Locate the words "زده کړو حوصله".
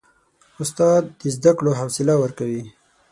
1.35-2.13